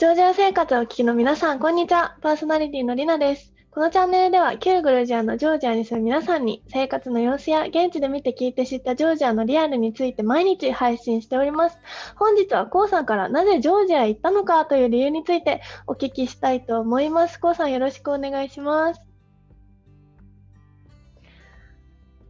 [0.00, 2.16] ジョージア生活をお聞きの皆さん、こんにちは。
[2.22, 3.52] パーソナリティのりなです。
[3.70, 11.76] このチャンネルでは、旧グルジアのジョージアに住む皆さんに、生活の様子や現地で見て聞いて知ったジョージアのリアルについて毎日配信しております。
[12.16, 17.38] 本日はコウさんからなぜジョージアへ行ったのかという理由についてお聞きしたいと思います。
[17.38, 19.00] コウさんよろしくお願いします。
[19.00, 19.04] よ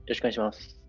[0.09, 0.81] ろしくお願いします。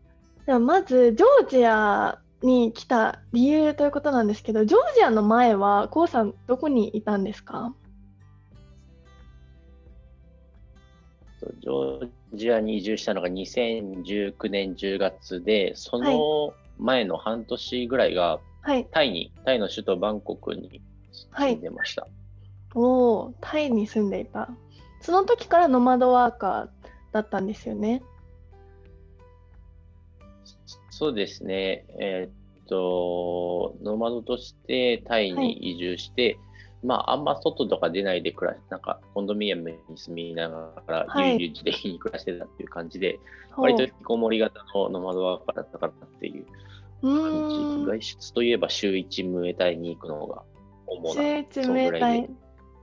[0.47, 7.73] ではまず、ジョージアに来た理由ということなんですけど、ジョージアの前は、コウさん、どこにいたんですか？
[11.59, 18.85] ジョージアに移住したのが2019年10月で、その前の半年ぐらいがはい。
[18.91, 20.81] タイに、タイの首都バンコクに
[21.39, 22.07] 住んでました。
[22.75, 24.49] おお、タイに住んでいた。
[24.99, 26.69] その時からノマドワーカー
[27.11, 28.03] だったんですよね。
[31.01, 31.83] そうですね。
[31.99, 36.37] えーっと、ノマドとしてタイに移住して、
[36.83, 46.45] まあ、あんま外とか出ないで暮らし、なんかコンドミニアムに住みながら、はい悠々自適に暮らしてたっていう感じで、ほう割と引きこもり型のノマドワーカーだったからっていう
[47.01, 47.49] う感。
[47.49, 47.85] じ。
[47.87, 50.43] 外出といえば週1ムエタイに行くのが
[50.85, 52.29] 主なそのぐらいで。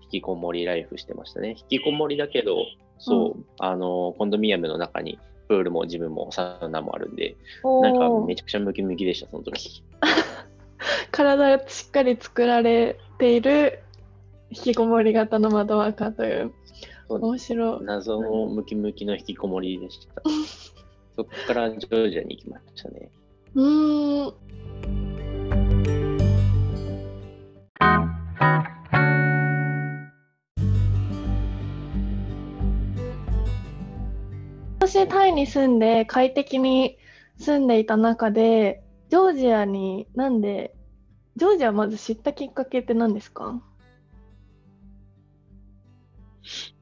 [0.03, 1.51] 引きこもりライフしてましたね。
[1.51, 2.65] 引きこもりだけど、
[2.99, 9.83] そう、あの、コンドミニアムの中にプールもジムもサウナもあるんで、おなんかおめちゃくちゃムキムキでした、その時。
[11.11, 13.81] 体がしっかり作られている
[14.51, 16.53] 引きこもり型の窓ワーカーという。
[17.09, 17.85] 面白い。
[17.85, 20.23] 謎のムキムキの引きこもりでした。
[21.17, 23.11] そこからジョージアに行きましたね。
[23.55, 24.35] うーん。
[34.89, 36.97] 私、タイに住んで快適に
[37.37, 40.75] 住んでいた中で、ジョージアになんで、
[41.37, 43.63] ジョージアまず知ったきっかけって何ですか？
[46.43, 46.75] ジ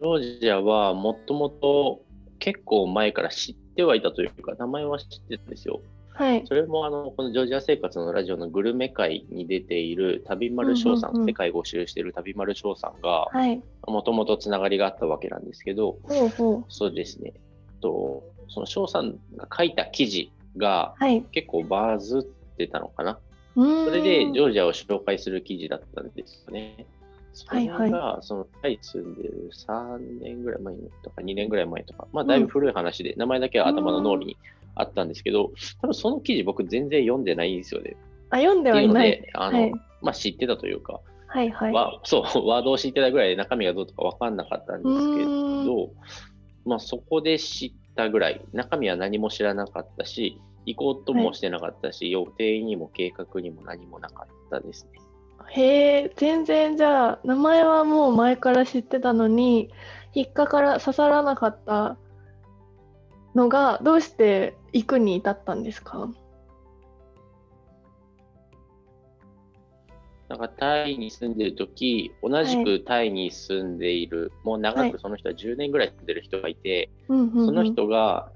[0.00, 2.04] ョージアはもともと
[2.38, 5.80] 結構前から知ってはいたというか、名前は知ってたんですよ。
[6.14, 6.46] はい。
[6.46, 13.62] それもあのこのジョージア生活のラジオのグルメ会に出ている旅丸翔さん,、世界5周している旅丸翔さんがはい。
[13.86, 16.64] もともとつながりがあったわけなんですけど、ほうほう。
[16.68, 17.32] そうですね。
[17.80, 21.22] とその翔さんが書いた記事がはい。
[21.32, 22.22] 結構バズっ
[22.56, 23.18] てたのかな？
[23.56, 23.84] うーん。
[23.86, 26.86] それでジョージアを紹介する記事だったんですよね。
[27.34, 34.36] それが、はいはそのタイ住んでる3年ぐらい前とか2年ぐらい前とか、まあだいぶ古い話で、名前だけは頭の脳裏に
[34.74, 37.96] あったんですけど、多分その記事僕全然読んでないんですよね。
[38.30, 39.10] あ、読んではいない。
[39.10, 39.72] っていうので、あの、はい
[40.02, 41.72] まあ知ってたというか、はいはい。
[41.72, 45.90] わ そう、ワードを知ってたぐらいで中身がどうとか分かんなかったんですけど、
[46.66, 55.00] まあそこで知ったぐらい、中身は何も知らなかったし、行こうともしてなかったし、予定にも計画にも何もなかったですね。
[55.50, 59.70] へえ、全然じゃあ、名前はもう前から知ってたのに、
[60.14, 61.96] 引っかから刺さらなかった
[63.34, 66.10] のが、どうして行くに至ったんですか？
[70.28, 74.92] なんかタイに住んでる時同じくタイに住んでいる、もう長はい。
[74.92, 77.46] くその人は10年ぐらい住んでる人がいて、うんうんうん。
[77.46, 78.32] その人が、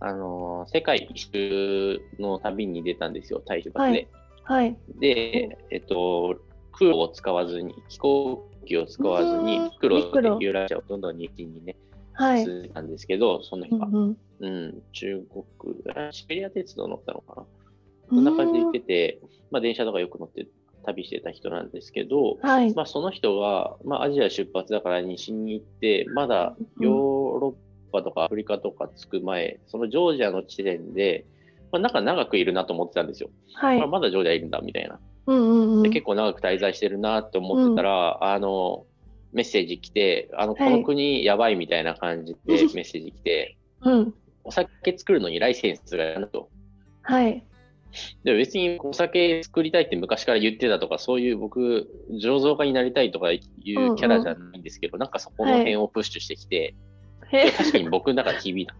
[0.00, 4.08] あのー世界一周の旅に出たんですよ、タイ出発で。
[4.44, 4.76] はい。
[5.00, 6.36] で、えっと、
[6.72, 9.44] 空路を使わずに、飛行機を使わずうん。
[9.44, 10.38] に、陸路。
[10.40, 11.76] でラシアをどんどん西にね、
[12.14, 12.44] はい。
[12.44, 15.24] 進んですけど、その人が、うんうん、中
[15.58, 17.46] 国、あシベリア鉄道乗ったのかな
[18.08, 19.20] そんな感じで行ってて、
[19.50, 20.46] まあ、電車とかよく乗って
[20.84, 22.74] 旅してた人なんですけど、うんはい。
[22.74, 27.56] まあ、その人が、まあ、アジア出発だから西に行って、まだヨーロ
[27.88, 31.24] ッパとかアフリカとか着く前、そのジョージアの地点で、
[31.72, 33.30] まあ、なんか長くいるなと思ってたんですよ。
[33.54, 33.86] はいまあ、。
[33.88, 35.00] まだジョージアいるんだみたいな。
[35.26, 35.82] うんうんうん。
[35.82, 38.84] で結構長く滞在してるなって思ってたら、あの、
[39.34, 44.14] メッセージ来て、あの、こはいの国やばいみたいな感じでメッセージ来て、うん。
[44.44, 46.48] お酒作るのにライセンスがいると。
[47.02, 47.44] はい。
[48.24, 56.74] で別にお酒作りたいって昔から言ってたとか、そういう僕、醸造家になりたいとかいうキャラじゃないんですけど、なんかそこの辺をプッシュしてきて、
[57.32, 58.74] へえ、確かに僕の中で響いた。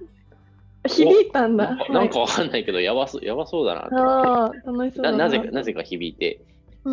[0.88, 1.76] 響いたんだ。
[1.88, 5.00] なんかわかんないけど、やばそうやばそうだなって。
[5.00, 6.40] なだなぜか、なぜか響いて、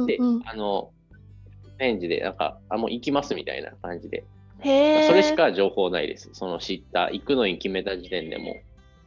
[0.08, 0.92] で、うんうん、あの、
[1.82, 4.24] 返事で、なんか、あ、もう行きますみたいな感じで。
[4.60, 5.04] へえ。
[5.04, 6.30] それしか情報ないです。
[6.34, 8.56] その知った、行くのに決めた時点でも、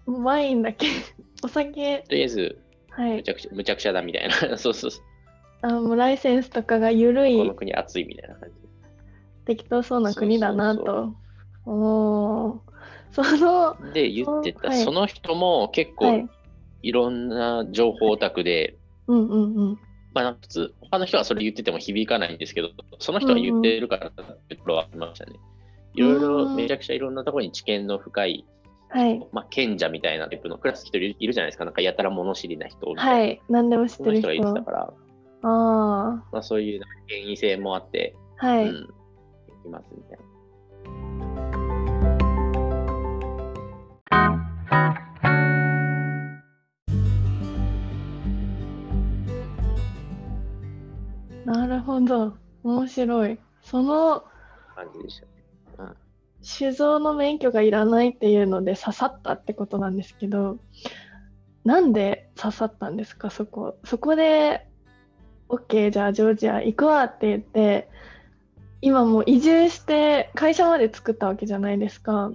[0.06, 0.86] ワインだけ。
[1.44, 2.04] お酒。
[2.08, 2.58] とりあえず、
[2.90, 3.16] はい。
[3.16, 4.34] むちゃくちゃ、むちゃくちゃだみたいな。
[4.58, 5.04] そうそうそう。
[5.62, 8.68] あもうライセンスとかが緩このい、国暑いみたいな感じで。
[9.46, 11.14] 適当そうな国だなそうと。
[11.66, 12.60] おー
[13.12, 16.28] その、で、言ってた、はいその人も結構はい。
[16.82, 19.78] いろんな情報オタクで、うんうんうん。
[20.14, 22.70] まあ、普通、他の人はそれ言ってても響かないんですけど、
[23.00, 24.12] その人は言ってるからっ
[24.48, 25.32] てところはありましたね。
[25.94, 28.46] いろいろ、めちゃくちゃいろんなところに知見の深い、
[28.90, 29.26] はい。
[29.32, 33.12] まあ、賢者みたいなタイプのクラス一人いるじゃないですか、なんかやたら物知りな人みたいな。
[33.12, 33.42] はい。
[33.48, 34.64] 何でも知ってる人が言って人。
[34.64, 34.92] たから、
[35.42, 38.46] あまあ、そういう権威性もあって、あ。
[38.46, 38.68] はい。
[38.68, 38.92] うん、で
[39.64, 40.33] きますみたいな。
[51.84, 52.36] ほど。
[52.62, 53.38] 面白い。
[53.62, 54.24] その
[54.74, 55.32] 感じでしたね。
[55.78, 55.96] うん
[56.46, 60.58] 酒造の免許がいらないっていうので刺さったってことなんですけど、
[61.64, 63.78] なんで刺さったんですか、そこ。
[63.84, 64.68] そこで、
[65.48, 67.88] OK、じゃあジョージア行くわって言って、
[68.82, 72.30] 今もう移住して会社まで作ったわけじゃないですか。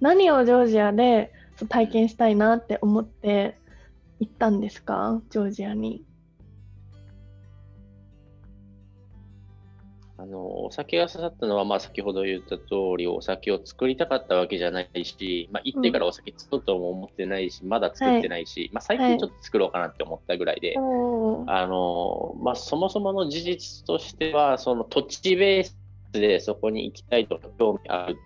[0.00, 1.32] 何をジョージアで
[1.68, 3.58] 体験したいなって思って
[4.20, 6.04] 行ったんですか、ジョージアに。
[10.22, 12.64] あのお酒が刺さったのは、まあ、先ほど言った通
[12.96, 25.76] り、お酒を作りたかったわけじゃないし、まあ、行ってからお酒作ろうとも思ってないし、まだ作ってないし、まあ、最近ちょっと作ろうかなって思ったぐらいで、おーあのまあ、そもそもの事実としては、その土地ベース
[26.12, 28.16] でそこに行きたいとか、興味ある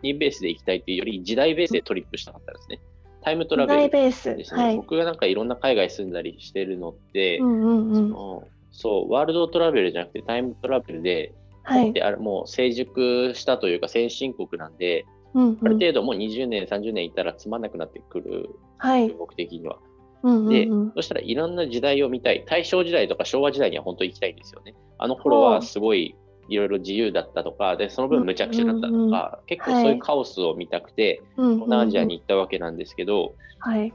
[0.00, 2.80] 国ベースで行きたいというより、時代ベースでトリップしたかったんですね。
[3.20, 4.34] タイムトラベルベース。
[4.34, 4.62] ですね。
[4.62, 4.76] はい。
[4.76, 8.36] 僕がなんかいろんな海外住んだりしてるのって、うんうんうん。
[8.38, 11.32] うんそう、ワールドトラベルじゃなくてタイムトラベルで、
[11.62, 11.92] はい。
[11.92, 19.08] であれもう成熟したというか先進国なんで、うんうん、ある程度もう20年、30年いたらつまんなくなってくる、はい。
[19.10, 19.78] 僕的には。
[20.22, 22.44] うんうんで、うん、そしたらいろんな時代を見たい。
[22.46, 24.74] 大正時代とか昭和時代には本当に行きたいんですよね。
[24.98, 26.16] あの頃はすごい
[26.48, 33.92] いろいろ自由だったとか、で、その分無茶苦茶だったとか、結構そういうカオスを見たくて、うんうんうん東南アジアに行ったわけなんですけど、はい。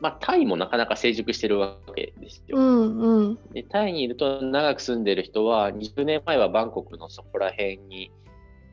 [0.00, 2.56] まあ、タイもなかなか成熟してるわけですよ。
[2.58, 3.38] うんうん。
[3.52, 8.10] でタイにいると長く住んでる人は20年前はバンコクのそこら辺に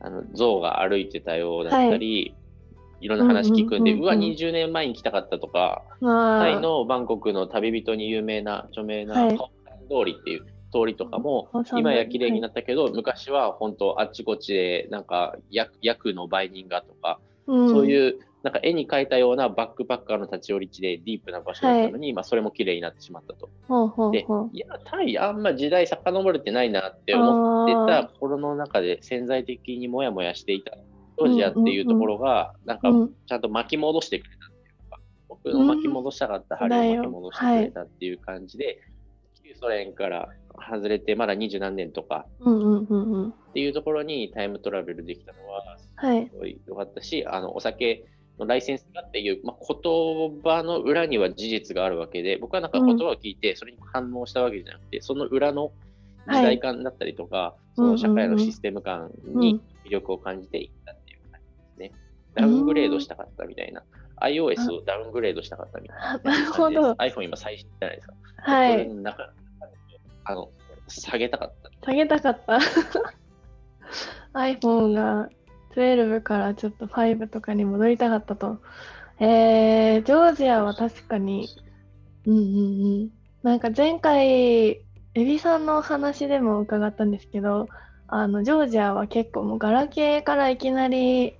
[0.00, 2.34] あの象が歩いてたようだったり、
[3.00, 4.16] い、ろんな話聞くんで、うんうんうんうん。
[4.16, 9.38] うわ20年前に来たかったとかまあ、タイのバンコクの旅人に有名な著名な通
[10.06, 23.50] りっていう通りとかも、今や綺麗になったけど、昔は本当あっちこっちでなんか役役の売人がとか、うん、そういうなんか絵に描いたようなバックパッカーの立ち寄り地でディープな場所だったのに、まあ、それも綺麗になってしまったと。
[23.66, 24.50] ほうほうでほう。
[24.52, 38.78] いや、タイ、あんま時代遡れてないなって思ってたあ心の中で潜在的にもやもやしていたジョージアっていうところが、なんかうんちゃんと巻き戻してくれたっていうか、僕の巻き戻したかった春を巻き戻してくれたっていう感じで、
[39.42, 42.26] 旧ソ連から外れてまだ二十何年とか。
[42.40, 46.36] っていうところにタイムトラベルできたのは、はいす。
[46.38, 48.04] ごい良かったし、あのお酒
[48.38, 55.72] のライセンスがっていう、まあ、言葉の裏には事実があるわけで、僕はなんか言葉を聞いて、それに反応したわけじゃなくて、その裏の
[56.26, 61.92] 時代感だったりとか、その社会のシステム感に魅力を感じていったっていう感じですね。
[62.34, 63.82] ダウングレードしたかったみたいな。
[64.20, 66.18] iOS をダウングレードしたかったみたいな。
[66.18, 66.92] なるほど。
[66.92, 68.14] iPhone 今最新じゃないですか。
[68.38, 68.72] はい。
[68.72, 69.32] それの中
[70.24, 70.50] あの
[70.88, 71.70] 下げたかった。
[71.86, 72.58] 下げたかった。
[74.38, 75.28] iPhone が
[75.78, 78.58] 12からちょっと5とかに戻りたかったと。
[79.20, 81.48] えー、ジョージアは確かに、
[82.26, 83.10] うんうんうん。
[83.42, 84.82] なんか前回、
[85.14, 87.68] エビさんのお話でも伺ったんですけど、
[88.08, 91.34] あの、ジョージアは結構もうガラケーからいきなり、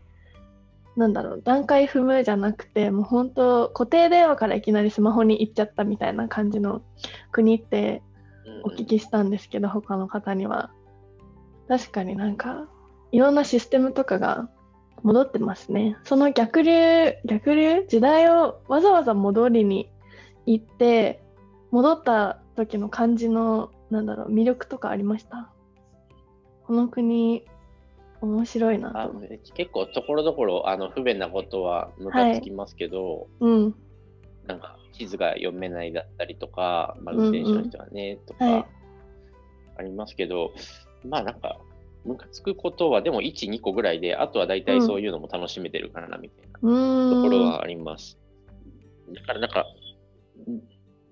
[0.97, 6.83] なんだろう、段階踏むじゃなくて、もう本当固定電話からいきなりスマホに行っちゃったみたいな感じの
[7.31, 8.03] 国って
[8.65, 10.71] お聞きしたんですけど、他の方には。
[11.69, 12.67] 確かになんか、
[13.13, 14.49] いろんなシステムとかが
[15.03, 15.97] 戻ってますね。
[16.05, 17.85] その逆流、逆流？
[17.89, 19.91] 時代をわざわざ戻りに
[20.47, 21.23] 行って、
[21.71, 25.53] 戻った時の感じの、なんだろう、魅力とかありました？
[26.67, 27.45] この国、
[28.21, 29.11] 面白いな。
[29.55, 33.75] 結構ところどころあの不便なことはムカつきますけど、うん。
[34.47, 38.69] なんか地図が読めないだったりとか、まあ、うんうん運転手の人はね、とはいか
[39.77, 40.53] ありますけど、
[41.05, 41.59] まあなんか、
[42.09, 47.11] ムカつくことはでも1、2個ぐらいで、あとは大体そういうのも楽しめてるからなみたいな。
[47.11, 48.19] ところはあります。
[49.15, 49.67] だからなんか、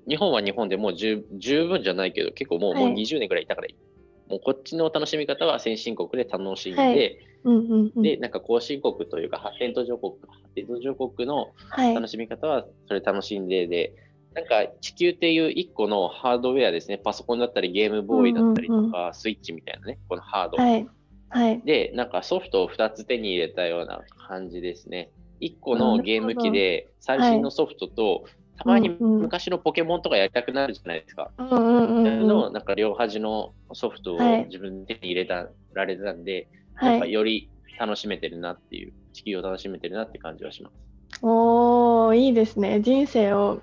[0.08, 4.30] 日本は日本でもう十十分じゃないけど、結構もう,、はいもう20年ぐらいいたからいい。
[4.30, 8.02] もうこっちの楽しみ方は先進国で楽しんで、はいうんうんうん。
[8.02, 11.94] で、なんか後進国というか発展途上国、発展途上国のはい。
[11.94, 13.94] 楽しみ方はそれ楽しんでで、
[14.36, 20.62] なんか地球っていう一個のハードウェアですね、パソコンだったりゲームボーイだったりとか、スイッチみたいなね、このハード。
[20.62, 20.86] はい。
[21.30, 21.62] はい。
[21.62, 25.10] で、なんかソフトを2つ手に入れたような感じですね。
[25.40, 28.24] 1個のゲーム機で最新のソフトと
[28.58, 31.30] たまに昔のポケモンとかやりたくなるじゃないですか。
[31.38, 37.48] うんうんうんうん、のなんか両端のソフトを自分で手に入れた、られたんで、はいなんかより
[37.80, 40.86] 楽しめてるなっていう、地球を楽しめてるなって感じはします。
[41.22, 42.80] おー、いいですね。
[42.80, 43.60] 人生を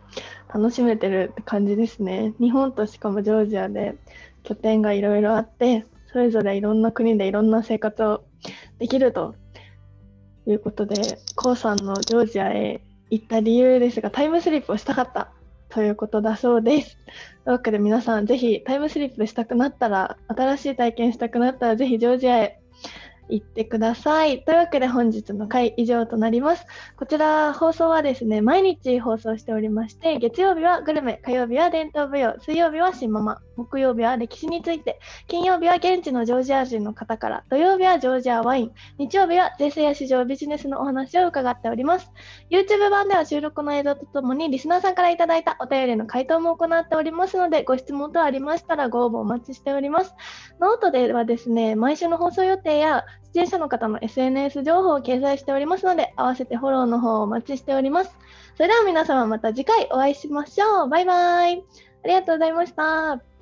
[0.53, 2.33] 楽しめてるって感じですね。
[2.39, 3.95] 日本としかもジョージアで
[4.43, 8.23] 拠点がいろいろあって、それぞれいろんな国でいろんな生活を
[8.77, 9.35] できると
[10.45, 10.95] いうことで、
[11.35, 15.31] コウさんのジョージアへ行った理由ですが、タイムスリップをしたかった
[15.69, 16.97] ということだそうです。
[17.45, 22.59] というわけで皆さん、ぜひタイムスリップしたくなったら、新しい体験したくなったら、ぜひジョージアへ
[23.33, 24.43] 行ってください。
[24.43, 26.65] というわけで本日の回以上となります。
[26.97, 42.11] こちら放送はですね、毎日放送しておりまして、月曜日はグルメ、火曜日は伝統舞踊、水曜日は新ママ、木曜日は歴史について、金曜日は現地のジョージア人の方から、土曜日はジョージアワイン、日曜日は税制や市場、ビジネスのお話を伺っております。
[42.49, 50.15] YouTube 版では収録の映像とともにリスナーさんからいただいたお便りの回答も行っておりますので、ご質問等ありましたらご応募お待ちしております。
[50.59, 58.15] ノートではですね、毎週の放送予定や出演者の方の SNS 情報を掲載しておりますので、合わせてフォローの方をお待ちしております。
[58.55, 60.89] それでは皆様また次回お会いしましょう。
[60.89, 61.63] バイバイ。
[62.03, 63.32] ありがとうございました。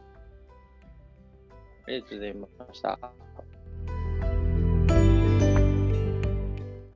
[1.88, 3.21] ありがとうございました。